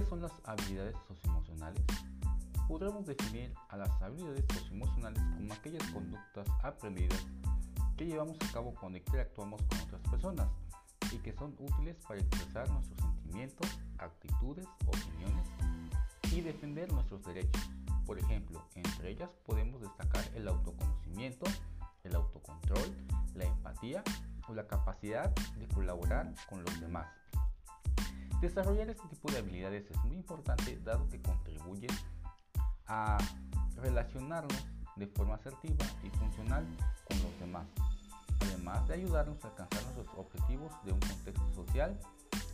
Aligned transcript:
¿Qué 0.00 0.06
son 0.06 0.22
las 0.22 0.32
habilidades 0.46 0.96
socioemocionales? 1.06 1.82
Podremos 2.66 3.04
definir 3.04 3.52
a 3.68 3.76
las 3.76 3.90
habilidades 4.00 4.46
socioemocionales 4.50 5.22
como 5.36 5.52
aquellas 5.52 5.86
conductas 5.90 6.48
aprendidas 6.62 7.22
que 7.98 8.06
llevamos 8.06 8.38
a 8.40 8.50
cabo 8.50 8.74
cuando 8.80 8.96
interactuamos 8.96 9.60
con 9.60 9.78
otras 9.80 10.00
personas 10.10 10.48
y 11.12 11.18
que 11.18 11.34
son 11.34 11.54
útiles 11.58 11.96
para 12.08 12.18
expresar 12.18 12.70
nuestros 12.70 12.98
sentimientos, 12.98 13.78
actitudes, 13.98 14.66
opiniones 14.86 15.46
y 16.32 16.40
defender 16.40 16.90
nuestros 16.90 17.22
derechos. 17.22 17.68
Por 18.06 18.18
ejemplo, 18.18 18.64
entre 18.76 19.10
ellas 19.10 19.28
podemos 19.44 19.82
destacar 19.82 20.24
el 20.34 20.48
autoconocimiento, 20.48 21.44
el 22.04 22.14
autocontrol, 22.14 22.96
la 23.34 23.44
empatía 23.44 24.02
o 24.48 24.54
la 24.54 24.66
capacidad 24.66 25.28
de 25.58 25.68
colaborar 25.68 26.32
con 26.48 26.64
los 26.64 26.80
demás. 26.80 27.19
Desarrollar 28.40 28.88
este 28.88 29.06
tipo 29.08 29.30
de 29.30 29.38
habilidades 29.38 29.90
es 29.90 29.96
muy 30.04 30.16
importante 30.16 30.78
dado 30.82 31.06
que 31.10 31.20
contribuyen 31.20 31.90
a 32.86 33.18
relacionarnos 33.76 34.56
de 34.96 35.06
forma 35.06 35.34
asertiva 35.34 35.84
y 36.02 36.08
funcional 36.10 36.64
con 37.06 37.22
los 37.22 37.38
demás, 37.38 37.66
además 38.40 38.88
de 38.88 38.94
ayudarnos 38.94 39.44
a 39.44 39.48
alcanzar 39.48 39.82
nuestros 39.82 40.08
objetivos 40.16 40.72
de 40.84 40.92
un 40.92 41.00
contexto 41.00 41.52
social 41.54 42.00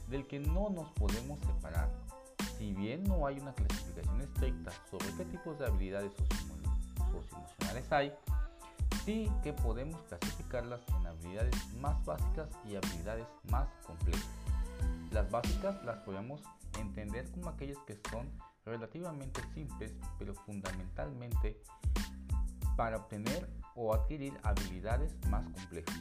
del 0.09 0.27
que 0.27 0.41
no 0.41 0.71
nos 0.71 0.91
podemos 0.93 1.39
separar. 1.41 1.89
Si 2.59 2.73
bien 2.73 3.05
no 3.05 3.25
hay 3.25 3.39
una 3.39 3.55
clasificación 3.55 4.21
estricta 4.23 4.73
sobre 4.91 5.07
qué 5.17 5.25
tipos 5.25 5.57
de 5.59 5.67
habilidades 5.67 6.13
socioemocionales 7.13 7.93
hay, 7.93 8.13
sí 9.05 9.31
que 9.45 9.53
podemos 9.53 10.01
clasificarlas 10.09 10.81
en 10.89 11.07
habilidades 11.07 11.75
más 11.75 12.05
básicas 12.05 12.49
y 12.65 12.75
habilidades 12.75 13.27
más 13.51 13.69
complejas. 13.87 14.46
Las 15.11 15.31
básicas 15.31 15.83
las 15.85 15.99
podemos 15.99 16.43
entender 16.79 17.31
como 17.31 17.49
aquellas 17.49 17.79
que 17.87 17.99
son 18.11 18.29
relativamente 18.65 19.41
simples, 19.55 19.95
pero 20.19 20.35
fundamentalmente 20.35 21.63
para 22.77 22.97
obtener 22.99 23.49
o 23.75 23.95
adquirir 23.95 24.35
habilidades 24.43 25.15
más 25.29 25.45
complejas. 25.45 25.97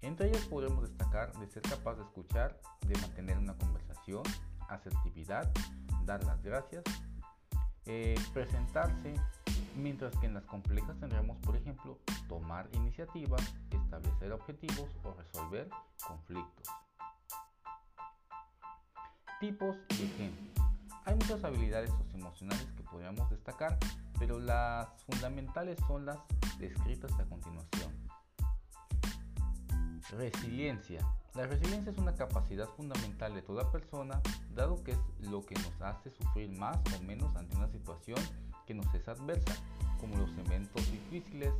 Entre 0.00 0.28
ellas 0.28 0.44
podemos 0.46 0.82
destacar 0.88 1.32
de 1.38 1.46
ser 1.48 1.62
capaz 1.62 1.94
de 1.96 2.02
escuchar, 2.02 2.60
de 2.86 2.98
mantener 3.00 3.38
una 3.38 3.54
conversación, 3.54 4.22
asertividad, 4.68 5.50
dar 6.04 6.24
las 6.24 6.42
gracias, 6.42 6.84
eh, 7.86 8.14
presentarse, 8.32 9.14
mientras 9.76 10.16
que 10.16 10.26
en 10.26 10.34
las 10.34 10.44
complejas 10.44 10.98
tendremos, 10.98 11.36
por 11.38 11.56
ejemplo, 11.56 11.98
tomar 12.28 12.68
iniciativas, 12.72 13.42
establecer 13.70 14.32
objetivos 14.32 14.88
o 15.04 15.14
resolver 15.14 15.68
conflictos 16.06 16.68
tipos 19.42 19.76
y 19.98 20.04
ejemplos. 20.04 20.66
Hay 21.04 21.16
muchas 21.16 21.42
habilidades 21.42 21.90
socioemocionales 21.90 22.64
que 22.76 22.84
podríamos 22.84 23.28
destacar, 23.28 23.76
pero 24.16 24.38
las 24.38 24.86
fundamentales 25.02 25.76
son 25.88 26.06
las 26.06 26.18
descritas 26.60 27.10
a 27.18 27.24
continuación. 27.24 27.92
Resiliencia. 30.12 31.00
La 31.34 31.44
resiliencia 31.46 31.90
es 31.90 31.98
una 31.98 32.14
capacidad 32.14 32.68
fundamental 32.68 33.34
de 33.34 33.42
toda 33.42 33.68
persona, 33.72 34.20
dado 34.54 34.84
que 34.84 34.92
es 34.92 34.98
lo 35.18 35.44
que 35.44 35.56
nos 35.56 35.82
hace 35.82 36.10
sufrir 36.10 36.56
más 36.56 36.78
o 36.96 37.02
menos 37.02 37.34
ante 37.34 37.56
una 37.56 37.66
situación 37.66 38.20
que 38.64 38.74
nos 38.74 38.94
es 38.94 39.08
adversa, 39.08 39.56
como 39.98 40.18
los 40.18 40.30
eventos 40.38 40.88
difíciles 40.92 41.52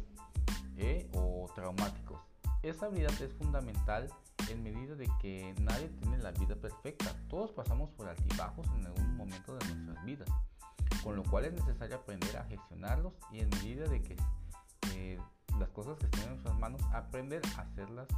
eh, 0.76 1.10
o 1.14 1.50
traumáticos. 1.52 2.20
Esa 2.62 2.86
habilidad 2.86 3.20
es 3.20 3.32
fundamental 3.32 4.08
en 4.48 4.62
medida 4.62 4.94
de 4.94 5.08
que 5.20 5.54
nadie 5.60 5.88
tiene 5.88 6.18
la 6.18 6.32
vida 6.32 6.56
perfecta. 6.56 7.14
Todos 7.28 7.50
pasamos 7.52 7.90
por 7.90 8.08
altibajos 8.08 8.66
en 8.76 8.86
algún 8.86 9.16
momento 9.16 9.56
de 9.56 9.74
nuestras 9.74 10.04
vidas, 10.04 10.28
con 11.02 11.16
lo 11.16 11.22
cual 11.24 11.46
es 11.46 11.52
necesario 11.52 11.96
aprender 11.96 12.36
a 12.36 12.44
gestionarlos 12.44 13.12
y 13.30 13.40
en 13.40 13.50
medida 13.50 13.86
de 13.88 14.02
que 14.02 14.16
eh, 14.94 15.18
las 15.58 15.68
cosas 15.70 15.98
que 15.98 16.06
estén 16.06 16.22
en 16.22 16.30
nuestras 16.30 16.58
manos, 16.58 16.82
aprender 16.92 17.42
a 17.56 17.62
hacerlas 17.62 18.08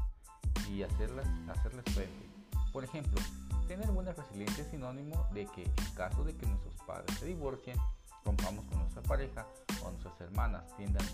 y 0.70 0.82
hacerlas, 0.82 1.26
hacerles 1.48 1.84
frente. 1.94 2.30
Por 2.72 2.84
ejemplo, 2.84 3.20
tener 3.68 3.90
buena 3.90 4.12
resiliencia 4.12 4.64
es 4.64 4.70
sinónimo 4.70 5.28
de 5.32 5.46
que 5.46 5.64
en 5.64 5.94
caso 5.94 6.24
de 6.24 6.36
que 6.36 6.46
nuestros 6.46 6.74
padres 6.86 7.18
se 7.18 7.26
divorcien, 7.26 7.78
rompamos 8.24 8.64
con 8.66 8.78
nuestra 8.78 9.02
pareja 9.02 9.46
o 9.84 9.90
nuestras 9.90 10.20
hermanas 10.20 10.64
tiendan 10.76 11.04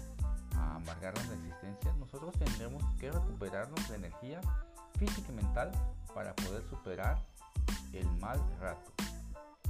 amargarnos 0.76 1.26
la 1.28 1.34
existencia, 1.34 1.92
nosotros 1.94 2.34
tendremos 2.38 2.82
que 2.98 3.10
recuperarnos 3.10 3.88
de 3.88 3.96
energía 3.96 4.40
física 4.98 5.30
y 5.30 5.34
mental 5.34 5.72
para 6.14 6.34
poder 6.36 6.62
superar 6.68 7.18
el 7.92 8.06
mal 8.18 8.38
rato. 8.60 8.92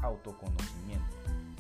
Autoconocimiento. 0.03 1.17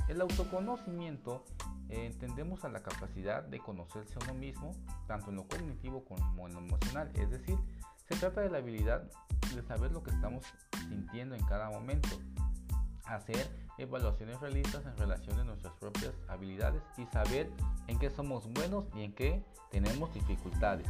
El 0.09 0.21
autoconocimiento 0.21 1.45
eh, 1.89 2.07
entendemos 2.07 2.65
a 2.65 2.69
la 2.69 2.83
capacidad 2.83 3.43
de 3.43 3.59
conocerse 3.59 4.15
a 4.15 4.25
uno 4.25 4.35
mismo, 4.35 4.73
tanto 5.07 5.31
en 5.31 5.37
lo 5.37 5.47
cognitivo 5.47 6.05
como 6.05 6.49
en 6.49 6.55
lo 6.55 6.61
emocional, 6.61 7.11
es 7.15 7.31
decir, 7.31 7.57
se 8.09 8.17
trata 8.17 8.41
de 8.41 8.51
la 8.51 8.59
habilidad 8.59 9.09
de 9.55 9.63
saber 9.63 9.93
lo 9.93 10.03
que 10.03 10.11
estamos 10.11 10.45
sintiendo 10.89 11.35
en 11.35 11.45
cada 11.45 11.71
momento, 11.71 12.09
hacer 13.05 13.70
evaluaciones 13.81 14.41
realistas 14.41 14.85
en 14.85 14.97
relación 14.97 15.39
a 15.39 15.45
nuestras 15.45 15.73
propias 15.75 16.13
habilidades 16.29 16.83
y 16.97 17.07
saber 17.07 17.51
en 17.87 17.99
qué 17.99 18.11
somos 18.11 18.47
buenos 18.53 18.85
y 18.95 19.03
en 19.03 19.13
qué 19.15 19.43
tenemos 19.71 20.13
dificultades. 20.13 20.87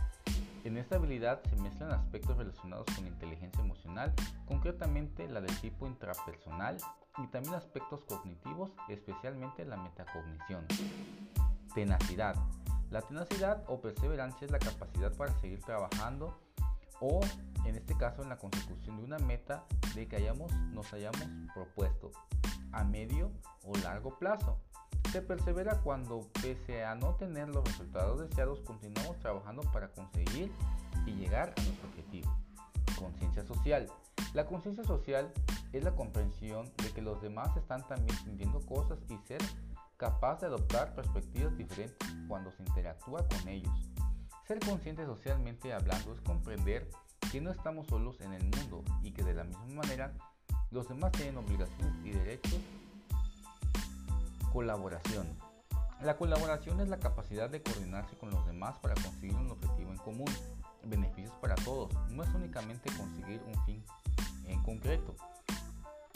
En 0.64 0.76
esta 0.76 0.96
habilidad 0.96 1.40
se 1.48 1.56
mezclan 1.56 1.92
aspectos 1.92 2.36
relacionados 2.36 2.86
con 2.94 3.06
inteligencia 3.06 3.62
emocional, 3.62 4.12
concretamente 4.46 5.26
la 5.28 5.40
del 5.40 5.58
tipo 5.60 5.86
intrapersonal, 5.86 6.76
y 7.18 7.26
también 7.28 7.54
aspectos 7.54 8.04
cognitivos, 8.04 8.70
especialmente 8.88 9.64
la 9.64 9.76
metacognición. 9.76 10.66
Tenacidad. 11.74 12.36
La 12.90 13.02
tenacidad 13.02 13.64
o 13.68 13.80
perseverancia 13.80 14.44
es 14.44 14.50
la 14.50 14.58
capacidad 14.58 15.12
para 15.16 15.32
seguir 15.40 15.60
trabajando 15.62 16.38
o, 17.00 17.20
en 17.64 17.76
este 17.76 17.96
caso, 17.96 18.22
en 18.22 18.28
la 18.28 18.36
consecución 18.36 18.96
de 18.96 19.04
una 19.04 19.18
meta 19.18 19.64
de 19.94 20.08
que 20.08 20.16
hayamos, 20.16 20.52
nos 20.72 20.92
hayamos 20.92 21.22
propuesto 21.54 22.10
a 22.72 22.84
medio 22.84 23.30
o 23.64 23.76
largo 23.78 24.18
plazo. 24.18 24.58
Se 25.12 25.22
persevera 25.22 25.80
cuando, 25.82 26.28
pese 26.40 26.84
a 26.84 26.94
no 26.94 27.14
tener 27.16 27.48
los 27.48 27.64
resultados 27.64 28.20
deseados, 28.20 28.60
continuamos 28.60 29.18
trabajando 29.18 29.62
para 29.72 29.88
conseguir 29.88 30.52
y 31.06 31.12
llegar 31.12 31.54
a 31.56 31.62
nuestro 31.62 31.88
objetivo. 31.88 32.32
Conciencia 32.98 33.44
social. 33.44 33.86
La 34.34 34.46
conciencia 34.46 34.84
social 34.84 35.32
es 35.72 35.84
la 35.84 35.94
comprensión 35.94 36.70
de 36.76 36.90
que 36.90 37.02
los 37.02 37.20
demás 37.22 37.56
están 37.56 37.86
también 37.88 38.16
sintiendo 38.18 38.60
cosas 38.60 38.98
y 39.08 39.16
ser 39.26 39.40
capaz 39.96 40.40
de 40.40 40.46
adoptar 40.46 40.94
perspectivas 40.94 41.56
diferentes 41.56 42.08
cuando 42.28 42.50
se 42.52 42.62
interactúa 42.62 43.26
con 43.26 43.48
ellos. 43.48 43.92
Ser 44.46 44.58
consciente 44.60 45.04
socialmente 45.04 45.72
hablando 45.72 46.12
es 46.12 46.20
comprender 46.22 46.88
que 47.30 47.40
no 47.40 47.50
estamos 47.50 47.86
solos 47.86 48.20
en 48.20 48.32
el 48.32 48.42
mundo 48.42 48.82
y 49.02 49.12
que 49.12 49.22
de 49.22 49.34
la 49.34 49.44
misma 49.44 49.66
manera 49.66 50.14
los 50.70 50.88
demás 50.88 51.12
tienen 51.12 51.36
obligaciones 51.36 51.94
y 52.04 52.10
derechos. 52.10 52.60
Colaboración. 54.52 55.26
La 56.02 56.16
colaboración 56.16 56.80
es 56.80 56.88
la 56.88 56.98
capacidad 56.98 57.50
de 57.50 57.62
coordinarse 57.62 58.16
con 58.16 58.30
los 58.30 58.46
demás 58.46 58.78
para 58.78 58.94
conseguir 58.94 59.36
un 59.36 59.50
objetivo 59.50 59.90
en 59.90 59.98
común, 59.98 60.30
beneficios 60.84 61.34
para 61.40 61.56
todos. 61.56 61.92
No 62.10 62.22
es 62.22 62.30
únicamente 62.34 62.90
conseguir 62.96 63.42
un 63.46 63.64
fin 63.66 63.84
en 64.46 64.62
concreto. 64.62 65.14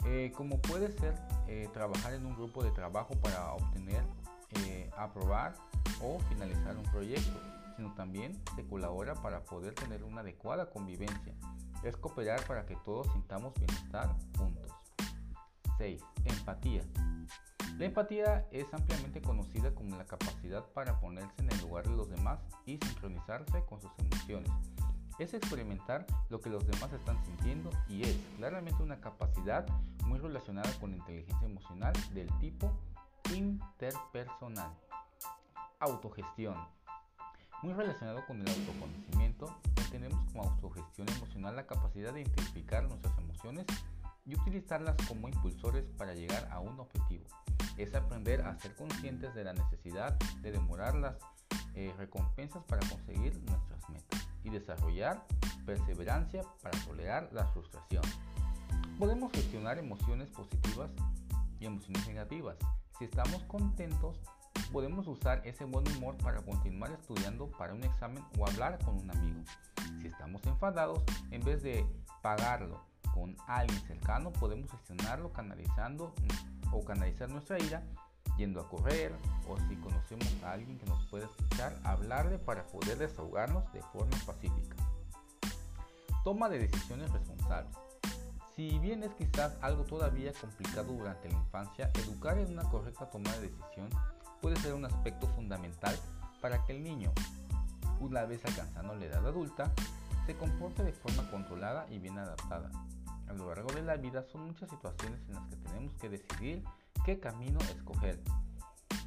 Eh, 0.05 0.31
como 0.35 0.59
puede 0.59 0.91
ser 0.91 1.15
eh, 1.47 1.69
trabajar 1.73 2.13
en 2.13 2.25
un 2.25 2.35
grupo 2.35 2.63
de 2.63 2.71
trabajo 2.71 3.13
para 3.15 3.53
obtener, 3.53 4.03
eh, 4.65 4.89
aprobar 4.97 5.55
o 6.01 6.19
finalizar 6.29 6.77
un 6.77 6.83
proyecto, 6.83 7.39
sino 7.75 7.93
también 7.95 8.39
se 8.55 8.65
colabora 8.65 9.15
para 9.15 9.43
poder 9.43 9.73
tener 9.73 10.03
una 10.03 10.21
adecuada 10.21 10.69
convivencia 10.69 11.33
es 11.83 11.95
cooperar 11.97 12.45
para 12.45 12.65
que 12.65 12.75
todos 12.77 13.11
sintamos 13.13 13.53
bienestar 13.55 14.15
juntos. 14.37 14.71
6. 15.77 16.01
Empatía. 16.25 16.81
La 17.77 17.85
empatía 17.85 18.47
es 18.51 18.73
ampliamente 18.73 19.21
conocida 19.21 19.75
como 19.75 19.97
la 19.97 20.05
capacidad 20.05 20.63
para 20.73 20.97
ponerse 21.01 21.41
en 21.41 21.51
el 21.51 21.59
lugar 21.59 21.85
de 21.85 21.95
los 21.95 22.09
demás 22.09 22.39
y 22.65 22.77
sincronizarse 22.77 23.65
con 23.65 23.81
sus 23.81 23.91
emociones. 23.99 24.49
Es 25.19 25.33
experimentar 25.33 26.05
lo 26.29 26.39
que 26.39 26.49
los 26.49 26.65
demás 26.65 26.93
están 26.93 27.23
sintiendo 27.25 27.69
y 27.89 28.03
es 28.03 28.17
claramente 28.37 28.81
una 28.81 29.01
capacidad 29.01 29.65
muy 30.05 30.19
relacionada 30.19 30.71
con 30.79 30.91
la 30.91 30.97
inteligencia 30.97 31.47
emocional 31.47 31.93
del 32.13 32.27
tipo 32.39 32.71
interpersonal. 33.33 34.71
Autogestión. 35.79 36.55
Muy 37.61 37.73
relacionado 37.73 38.25
con 38.25 38.39
el 38.39 38.47
autoconocimiento, 38.47 39.53
tenemos 39.91 40.19
como 40.31 40.43
autogestión 40.43 41.07
emocional 41.09 41.55
la 41.55 41.65
capacidad 41.65 42.13
de 42.13 42.21
identificar 42.21 42.83
nuestras 42.87 43.17
emociones 43.17 43.65
y 44.25 44.35
utilizarlas 44.35 44.95
como 45.07 45.27
impulsores 45.27 45.85
para 45.97 46.13
llegar 46.13 46.47
a 46.51 46.59
un 46.59 46.79
objetivo. 46.79 47.25
Es 47.77 47.93
aprender 47.93 48.41
a 48.41 48.57
ser 48.59 48.75
conscientes 48.75 49.33
de 49.35 49.43
la 49.43 49.53
necesidad 49.53 50.13
de 50.41 50.51
demorar 50.51 50.95
las 50.95 51.15
eh, 51.75 51.93
recompensas 51.97 52.63
para 52.63 52.87
conseguir 52.87 53.37
nuestras 53.49 53.89
metas 53.89 54.27
y 54.43 54.49
desarrollar 54.49 55.25
perseverancia 55.65 56.43
para 56.61 56.77
tolerar 56.85 57.29
la 57.33 57.45
frustración. 57.47 58.03
Podemos 58.97 59.31
gestionar 59.31 59.77
emociones 59.77 60.29
positivas 60.29 60.89
y 61.59 61.65
emociones 61.65 62.07
negativas. 62.07 62.55
Si 62.97 63.05
estamos 63.05 63.43
contentos, 63.43 64.21
podemos 64.71 65.07
usar 65.07 65.41
ese 65.45 65.65
buen 65.65 65.85
humor 65.97 66.15
para 66.17 66.41
continuar 66.41 66.91
estudiando 66.91 67.47
para 67.51 67.73
un 67.73 67.83
examen 67.83 68.23
o 68.37 68.47
hablar 68.47 68.79
con 68.83 68.97
un 68.97 69.11
amigo. 69.11 69.41
Si 70.01 70.07
estamos 70.07 70.45
enfadados, 70.45 71.01
en 71.31 71.43
vez 71.43 71.63
de 71.63 71.85
pagarlo 72.21 72.81
con 73.13 73.35
alguien 73.47 73.79
cercano, 73.87 74.31
podemos 74.33 74.69
gestionarlo 74.71 75.31
canalizando 75.31 76.13
o 76.71 76.83
canalizar 76.83 77.29
nuestra 77.29 77.59
ira 77.59 77.83
yendo 78.37 78.59
a 78.59 78.67
correr 78.67 79.15
o 79.47 79.57
si 79.69 79.75
conocemos 79.77 80.27
a 80.43 80.53
alguien 80.53 80.77
que 80.77 80.85
nos 80.85 81.05
pueda 81.05 81.25
escuchar, 81.25 81.79
hablarle 81.83 82.37
para 82.37 82.63
poder 82.67 82.97
desahogarnos 82.97 83.71
de 83.71 83.81
forma 83.81 84.17
pacífica. 84.25 84.75
Toma 86.23 86.49
de 86.49 86.59
decisiones 86.59 87.11
responsables. 87.11 87.75
Si 88.55 88.79
bien 88.79 89.03
es 89.03 89.13
quizás 89.13 89.53
algo 89.61 89.83
todavía 89.83 90.31
complicado 90.33 90.93
durante 90.93 91.29
la 91.29 91.37
infancia, 91.37 91.91
educar 91.95 92.37
en 92.37 92.51
una 92.51 92.63
correcta 92.63 93.09
toma 93.09 93.31
de 93.33 93.49
decisión 93.49 93.89
puede 94.41 94.55
ser 94.57 94.73
un 94.73 94.85
aspecto 94.85 95.27
fundamental 95.27 95.95
para 96.41 96.63
que 96.63 96.73
el 96.73 96.83
niño, 96.83 97.11
una 98.05 98.25
vez 98.25 98.43
alcanzando 98.45 98.95
la 98.95 99.05
edad 99.05 99.25
adulta, 99.25 99.71
se 100.25 100.35
comporte 100.35 100.83
de 100.83 100.93
forma 100.93 101.29
controlada 101.29 101.87
y 101.89 101.99
bien 101.99 102.17
adaptada. 102.17 102.69
A 103.27 103.33
lo 103.33 103.47
largo 103.49 103.71
de 103.73 103.81
la 103.81 103.97
vida 103.97 104.23
son 104.23 104.45
muchas 104.45 104.69
situaciones 104.69 105.19
en 105.27 105.35
las 105.35 105.47
que 105.47 105.55
tenemos 105.57 105.93
que 105.97 106.09
decidir 106.09 106.63
qué 107.03 107.19
camino 107.19 107.59
escoger. 107.59 108.19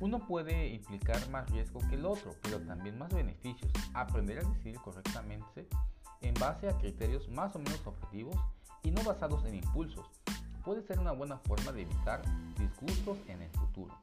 Uno 0.00 0.20
puede 0.26 0.68
implicar 0.68 1.28
más 1.30 1.48
riesgo 1.50 1.80
que 1.88 1.96
el 1.96 2.06
otro, 2.06 2.34
pero 2.42 2.60
también 2.60 2.98
más 2.98 3.12
beneficios. 3.12 3.70
Aprender 3.94 4.38
a 4.38 4.48
decidir 4.48 4.76
correctamente 4.80 5.68
en 6.20 6.34
base 6.34 6.68
a 6.68 6.78
criterios 6.78 7.28
más 7.28 7.54
o 7.56 7.58
menos 7.58 7.84
objetivos 7.86 8.36
y 8.82 8.90
no 8.90 9.02
basados 9.02 9.44
en 9.44 9.56
impulsos 9.56 10.06
puede 10.64 10.82
ser 10.82 10.98
una 10.98 11.12
buena 11.12 11.38
forma 11.38 11.72
de 11.72 11.82
evitar 11.82 12.22
disgustos 12.58 13.18
en 13.28 13.42
el 13.42 13.50
futuro. 13.50 13.96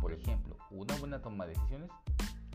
Por 0.00 0.12
ejemplo, 0.12 0.56
una 0.70 0.94
buena 0.96 1.20
toma 1.20 1.46
de 1.46 1.54
decisiones 1.54 1.90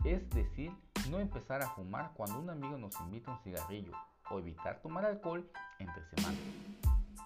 es 0.04 0.28
decir, 0.30 0.70
no 1.10 1.20
empezar 1.20 1.62
a 1.62 1.70
fumar 1.70 2.12
cuando 2.14 2.38
un 2.38 2.50
amigo 2.50 2.78
nos 2.78 2.98
invita 3.00 3.30
a 3.30 3.34
un 3.34 3.42
cigarrillo 3.42 3.92
o 4.30 4.38
evitar 4.38 4.80
tomar 4.80 5.04
alcohol 5.04 5.48
entre 5.78 6.02
semanas. 6.14 6.40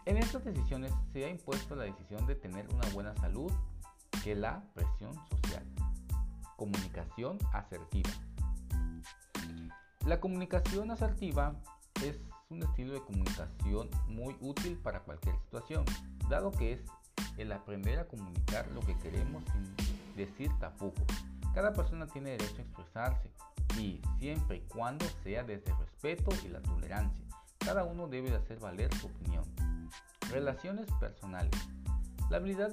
En 0.05 0.17
estas 0.17 0.45
decisiones 0.45 0.93
se 1.13 1.25
ha 1.25 1.29
impuesto 1.29 1.77
la 1.77 1.85
decisión 1.85 2.27
de 2.27 2.35
tener 2.35 2.67
una 2.75 2.89
buena 2.91 3.15
salud 3.17 3.53
que 4.25 4.35
la 4.35 4.63
presión 4.75 5.15
social. 5.29 5.65
Comunicación 6.57 7.39
asertiva. 7.53 8.11
La 10.07 10.19
comunicación 10.21 10.91
asertiva 10.91 11.55
es 12.03 12.19
un 12.49 12.63
estilo 12.63 12.95
de 12.95 13.03
comunicación 13.03 13.91
muy 14.09 14.35
útil 14.41 14.79
para 14.79 15.01
cualquier 15.01 15.39
situación, 15.41 15.85
dado 16.31 16.51
que 16.51 16.73
es 16.73 16.81
el 17.37 17.53
aprender 17.53 17.99
a 17.99 18.09
comunicar 18.09 18.67
lo 18.73 18.81
que 18.81 18.97
queremos 18.99 19.45
sin 19.53 20.17
decir 20.17 20.51
tapujos. 20.59 21.07
Cada 21.59 21.73
persona 21.73 22.07
tiene 22.07 22.31
derecho 22.31 22.59
a 22.59 22.63
expresarse 22.63 23.33
y 23.81 24.01
siempre 24.21 24.59
y 24.59 24.61
cuando 24.61 25.05
sea 25.25 25.43
desde 25.43 25.73
el 25.73 25.79
respeto 25.79 26.31
y 26.45 26.51
la 26.51 26.63
tolerancia. 26.63 27.25
Cada 27.59 27.83
uno 27.83 28.07
debe 28.07 28.31
de 28.31 28.37
hacer 28.37 28.61
valer 28.61 28.95
su 28.95 29.09
opinión. 29.09 29.43
Relaciones 30.31 30.87
personales. 31.01 31.51
La 32.31 32.37
habilidad 32.37 32.73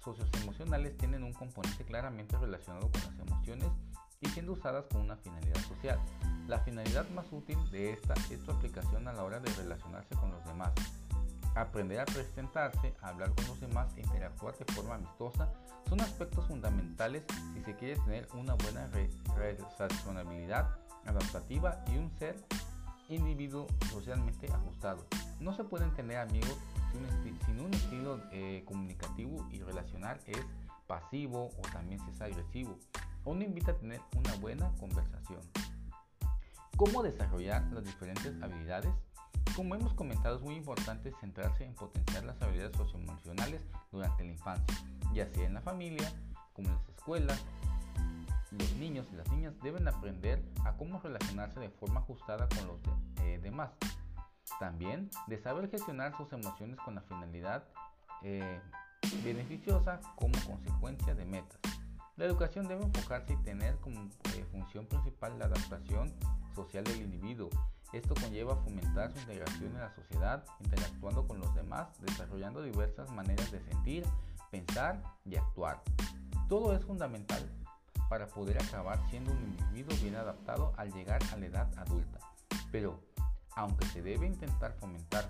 socioemocionales 0.00 0.96
tienen 0.96 1.22
un 1.22 1.32
componente 1.32 1.84
claramente 1.84 2.36
relacionado 2.36 2.90
con 2.90 3.00
las 3.00 3.16
emociones 3.20 3.68
y 4.20 4.28
siendo 4.30 4.54
usadas 4.54 4.86
con 4.86 5.02
una 5.02 5.16
finalidad 5.16 5.60
social. 5.68 6.00
La 6.48 6.58
finalidad 6.58 7.08
más 7.10 7.26
útil 7.30 7.58
de 7.70 7.92
esta 7.92 8.14
es 8.28 8.40
su 8.40 8.50
aplicación 8.50 9.06
a 9.06 9.12
la 9.12 9.22
hora 9.22 9.38
de 9.38 9.54
relacionarse 9.54 10.16
con 10.16 10.32
los 10.32 10.44
demás. 10.46 10.72
Aprender 11.58 11.98
a 11.98 12.04
presentarse, 12.04 12.94
hablar 13.02 13.34
con 13.34 13.48
los 13.48 13.60
demás 13.60 13.88
e 13.96 14.00
interactuar 14.00 14.56
de 14.56 14.72
forma 14.72 14.94
amistosa 14.94 15.52
son 15.88 16.00
aspectos 16.00 16.46
fundamentales 16.46 17.24
si 17.52 17.60
se 17.62 17.74
quiere 17.74 17.96
tener 18.02 18.28
una 18.34 18.54
buena 18.54 18.88
relacionabilidad 19.34 20.78
adaptativa 21.04 21.82
y 21.88 21.98
un 21.98 22.12
ser 22.16 22.36
individuo 23.08 23.66
socialmente 23.90 24.46
ajustado. 24.52 25.04
No 25.40 25.52
se 25.52 25.64
pueden 25.64 25.92
tener 25.94 26.18
amigos 26.18 26.56
sin 27.44 27.60
un, 27.60 27.74
estilo 27.74 28.20
eh, 28.30 28.62
comunicativo 28.64 29.44
y 29.50 29.60
relacional 29.60 30.20
es 30.26 30.38
pasivo 30.86 31.50
o 31.58 31.62
también 31.72 31.98
si 32.04 32.10
es 32.10 32.20
agresivo. 32.20 32.78
Uno 33.24 33.42
invita 33.42 33.72
a 33.72 33.76
tener 33.76 34.00
una 34.16 34.32
buena 34.36 34.70
conversación. 34.78 35.40
¿Cómo 36.76 37.02
desarrollar 37.02 37.64
las 37.72 37.82
diferentes 37.82 38.40
habilidades? 38.40 38.92
Como 39.58 39.74
hemos 39.74 39.92
comentado, 39.94 40.36
es 40.36 40.42
muy 40.42 40.54
importante 40.54 41.12
centrarse 41.18 41.64
en 41.64 41.74
potenciar 41.74 42.22
las 42.22 42.40
habilidades 42.40 42.76
socioemocionales 42.76 43.60
durante 43.90 44.22
la 44.22 44.30
infancia, 44.30 44.78
ya 45.12 45.26
sea 45.26 45.46
en 45.46 45.54
la 45.54 45.60
familia, 45.60 46.12
como 46.52 46.68
en 46.68 46.74
las 46.76 46.88
escuelas. 46.90 47.44
Los 48.52 48.72
niños 48.74 49.08
y 49.12 49.16
las 49.16 49.28
niñas 49.32 49.54
deben 49.60 49.88
aprender 49.88 50.44
a 50.64 50.76
cómo 50.76 51.00
relacionarse 51.00 51.58
de 51.58 51.70
forma 51.70 51.98
ajustada 51.98 52.48
con 52.48 52.68
los 52.68 52.78
eh, 53.24 53.40
demás 53.42 53.70
también 54.60 55.10
de 55.26 55.38
saber 55.38 55.68
gestionar 55.68 56.16
sus 56.16 56.32
emociones 56.32 56.78
con 56.84 56.94
la 56.94 57.00
finalidad 57.00 57.64
eh, 58.22 58.60
beneficiosa 59.24 60.00
como 60.14 60.38
consecuencia 60.46 61.16
de 61.16 61.24
metas. 61.24 61.58
La 62.16 62.26
educación 62.26 62.68
debe 62.68 62.84
enfocarse 62.84 63.32
y 63.32 63.36
tener 63.38 63.74
como 63.78 64.04
eh, 64.36 64.44
función 64.52 64.86
principal 64.86 65.36
la 65.36 65.46
adaptación 65.46 66.14
social 66.54 66.84
del 66.84 67.02
individuo. 67.02 67.50
Esto 67.92 68.14
conlleva 68.14 68.56
fomentar 68.56 69.10
su 69.12 69.18
integración 69.20 69.74
en 69.74 69.80
la 69.80 69.94
sociedad, 69.94 70.44
interactuando 70.60 71.26
con 71.26 71.38
los 71.40 71.54
demás, 71.54 71.88
desarrollando 72.00 72.62
diversas 72.62 73.10
maneras 73.12 73.50
de 73.50 73.60
sentir, 73.62 74.04
pensar 74.50 75.02
y 75.24 75.36
actuar. 75.36 75.82
Todo 76.48 76.74
es 76.74 76.84
fundamental 76.84 77.42
para 78.10 78.26
poder 78.26 78.62
acabar 78.62 78.98
siendo 79.08 79.32
un 79.32 79.38
individuo 79.38 79.96
bien 80.02 80.16
adaptado 80.16 80.72
al 80.76 80.92
llegar 80.92 81.20
a 81.32 81.36
la 81.36 81.46
edad 81.46 81.78
adulta. 81.78 82.18
Pero 82.70 83.00
aunque 83.56 83.86
se 83.86 84.02
debe 84.02 84.26
intentar 84.26 84.72
fomentar 84.74 85.28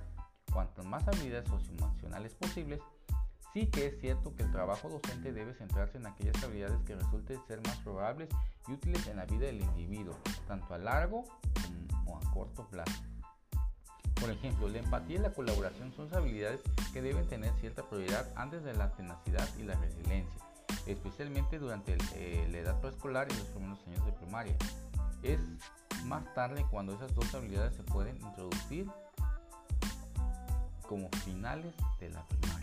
cuantas 0.52 0.84
más 0.84 1.06
habilidades 1.06 1.48
socioemocionales 1.48 2.34
posibles, 2.34 2.80
sí 3.52 3.66
que 3.66 3.86
es 3.86 4.00
cierto 4.00 4.34
que 4.34 4.42
el 4.42 4.50
trabajo 4.50 4.88
docente 4.88 5.32
debe 5.32 5.54
centrarse 5.54 5.98
en 5.98 6.06
aquellas 6.06 6.42
habilidades 6.42 6.80
que 6.84 6.96
resulten 6.96 7.40
ser 7.46 7.60
más 7.66 7.76
probables 7.78 8.28
y 8.66 8.72
útiles 8.72 9.06
en 9.06 9.16
la 9.16 9.26
vida 9.26 9.46
del 9.46 9.60
individuo, 9.60 10.16
tanto 10.46 10.74
a 10.74 10.78
largo 10.78 11.24
a 12.16 12.32
corto 12.32 12.66
plazo. 12.68 13.02
Por 14.20 14.30
ejemplo, 14.30 14.68
la 14.68 14.78
empatía 14.78 15.16
y 15.16 15.20
la 15.20 15.32
colaboración 15.32 15.92
son 15.92 16.12
habilidades 16.12 16.60
que 16.92 17.02
deben 17.02 17.28
tener 17.28 17.52
cierta 17.60 17.88
prioridad 17.88 18.26
antes 18.34 18.64
de 18.64 18.74
la 18.74 18.90
tenacidad 18.96 19.48
y 19.58 19.62
la 19.62 19.74
resiliencia, 19.74 20.40
especialmente 20.86 21.58
durante 21.58 21.96
la 22.48 22.58
edad 22.58 22.80
preescolar 22.80 23.28
y 23.30 23.34
los 23.36 23.46
primeros 23.48 23.78
años 23.86 24.04
de 24.04 24.12
primaria. 24.12 24.56
Es 25.22 25.40
más 26.04 26.32
tarde 26.34 26.66
cuando 26.70 26.94
esas 26.94 27.14
dos 27.14 27.32
habilidades 27.34 27.76
se 27.76 27.82
pueden 27.84 28.16
introducir 28.16 28.88
como 30.88 31.08
finales 31.24 31.74
de 32.00 32.10
la 32.10 32.26
primaria. 32.26 32.57